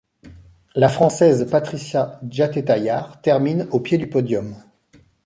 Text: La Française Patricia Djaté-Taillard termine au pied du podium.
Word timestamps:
La 0.73 0.89
Française 0.89 1.47
Patricia 1.51 2.19
Djaté-Taillard 2.23 3.21
termine 3.21 3.67
au 3.69 3.79
pied 3.79 3.99
du 3.99 4.09
podium. 4.09 4.55